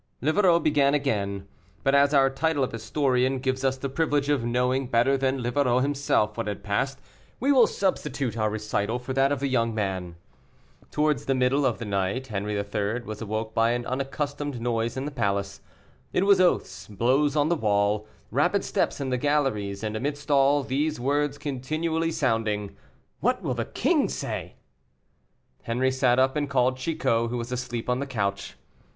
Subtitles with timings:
[0.19, 1.47] Livarot began again,
[1.83, 5.81] but as our title of historian gives us the privilege of knowing better than Livarot
[5.83, 6.99] himself what had passed,
[7.39, 10.15] we will substitute our recital for that of the young man.
[10.89, 13.01] Towards the middle of the night Henri III.
[13.01, 15.61] was awoke by an unaccustomed noise in the palace.
[16.13, 20.63] It was oaths, blows on the wall, rapid steps in the galleries, and, amidst all,
[20.63, 22.75] these words continually sounding,
[23.19, 24.55] "What will the king say?"
[25.67, 28.55] Henri sat up and called Chicot, who was asleep on the couch.